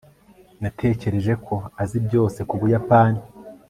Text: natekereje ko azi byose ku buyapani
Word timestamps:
natekereje 0.61 1.33
ko 1.45 1.55
azi 1.83 1.97
byose 2.05 2.39
ku 2.49 2.55
buyapani 2.61 3.21